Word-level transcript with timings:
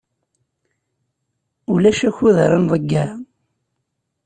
Ulac 1.73 1.99
akud 2.09 2.35
ara 2.45 2.57
nḍeyyeɛ. 2.63 3.09